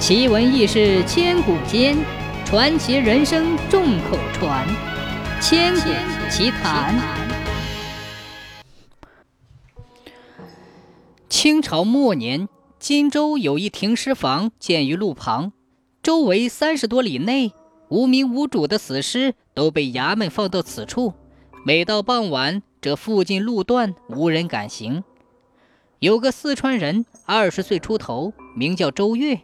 [0.00, 1.94] 奇闻异事千古间，
[2.46, 4.66] 传奇人生众口传。
[5.42, 5.90] 千古
[6.30, 6.98] 奇谈。
[11.28, 15.52] 清朝末年，荆州有一停尸房建于路旁，
[16.02, 17.52] 周围三十多里内
[17.90, 21.12] 无名无主的死尸都被衙门放到此处。
[21.66, 25.04] 每到傍晚，这附近路段无人敢行。
[25.98, 29.40] 有个四川人，二十岁出头，名叫周月。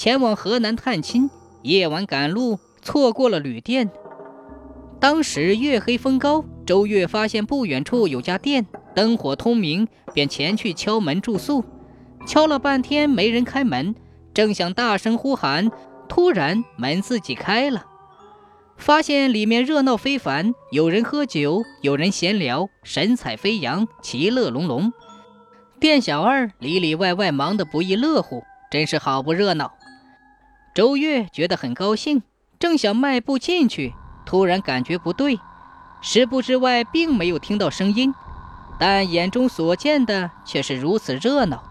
[0.00, 1.28] 前往河南探亲，
[1.60, 3.90] 夜晚赶路，错过了旅店。
[4.98, 11.62] 当时月黑风高，周月发现不远处有家店，灯火通明，便前去敲门住宿。
[12.26, 13.94] 敲了半天没人开门，
[14.32, 15.70] 正想大声呼喊，
[16.08, 17.84] 突然门自己开了，
[18.78, 24.90] 发现里面热闹非凡，有人喝酒，有人闲聊，神采飞扬，其乐融融。
[25.78, 29.70] 店小二里里外外忙得不亦乐乎，真是好不热闹。
[30.72, 32.22] 周月觉得很高兴，
[32.58, 33.92] 正想迈步进去，
[34.24, 35.40] 突然感觉不对。
[36.00, 38.14] 十步之外并没有听到声音，
[38.78, 41.62] 但眼中所见的却是如此热闹。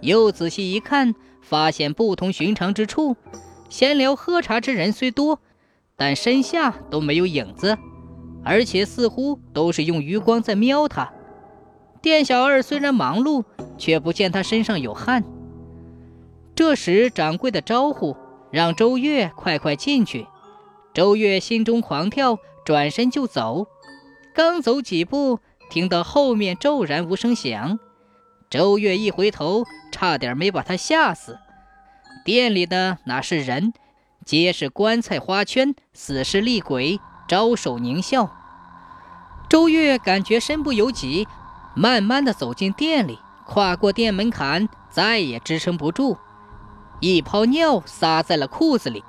[0.00, 3.16] 又仔细一看，发现不同寻常之处：
[3.68, 5.40] 闲聊喝茶之人虽多，
[5.96, 7.76] 但身下都没有影子，
[8.44, 11.12] 而且似乎都是用余光在瞄他。
[12.00, 13.44] 店小二虽然忙碌，
[13.76, 15.24] 却不见他身上有汗。
[16.60, 18.18] 这时，掌柜的招呼
[18.50, 20.26] 让周月快快进去。
[20.92, 23.66] 周月心中狂跳，转身就走。
[24.34, 25.38] 刚走几步，
[25.70, 27.78] 听到后面骤然无声响。
[28.50, 31.38] 周月一回头，差点没把他吓死。
[32.26, 33.72] 店里的哪是人，
[34.26, 38.36] 皆是棺材花圈、死尸厉鬼，招手狞笑。
[39.48, 41.26] 周月感觉身不由己，
[41.74, 46.18] 慢慢的走进店里，跨过店门槛，再也支撑不住。
[47.00, 49.02] 一泡尿撒在了裤子里，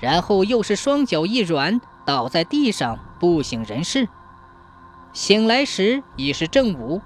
[0.00, 4.08] 然后又是双脚一软，倒在地上不省人事。
[5.12, 7.02] 醒来时已是正午，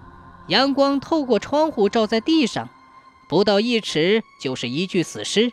[0.47, 2.69] 阳光透过窗户照在地上，
[3.28, 5.52] 不到一尺就是一具死尸，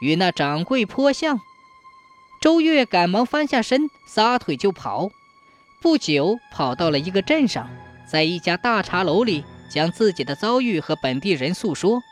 [0.00, 1.40] 与那掌柜颇像。
[2.40, 5.08] 周月赶忙翻下身，撒腿就跑。
[5.80, 7.68] 不久，跑到了一个镇上，
[8.10, 12.02] 在一家大茶楼里，将自己的遭遇和本地人诉说。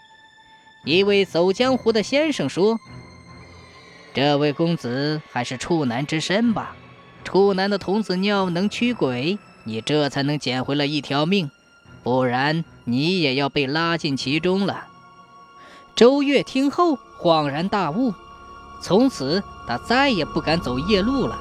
[0.84, 2.78] 一位走江湖的先生说
[4.12, 6.76] ：“这位公子还是处男之身吧？
[7.24, 11.50] 处男的童子尿能驱鬼，你这才能捡回了一条命，
[12.02, 14.88] 不然你也要被拉进其中了。”
[15.96, 18.12] 周月听后恍然大悟，
[18.82, 21.40] 从此他再也不敢走夜路了。